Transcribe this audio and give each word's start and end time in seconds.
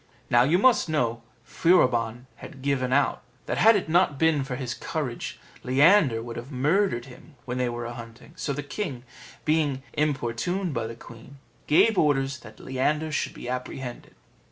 Now 0.31 0.41
you 0.41 0.57
must 0.57 0.89
know 0.89 1.21
Furibon 1.45 2.25
had 2.37 2.63
given 2.63 2.91
out, 2.91 3.21
that 3.45 3.59
had 3.59 3.75
it 3.75 3.87
not 3.87 4.17
been 4.17 4.43
for 4.43 4.55
his 4.55 4.73
courage 4.73 5.39
Leander 5.61 6.23
would 6.23 6.37
have 6.37 6.51
murdered 6.51 7.05
him 7.05 7.35
when 7.45 7.59
they 7.59 7.69
were 7.69 7.85
a 7.85 7.93
hunting; 7.93 8.33
so 8.35 8.51
the 8.51 8.63
king, 8.63 9.03
being 9.45 9.83
importuned 9.93 10.73
by 10.73 10.87
the 10.87 10.95
queen, 10.95 11.37
gave 11.67 11.99
orders 11.99 12.39
that 12.39 12.59
Leander 12.59 13.11
should 13.11 13.35
be 13.35 13.47
apprehended. 13.47 14.15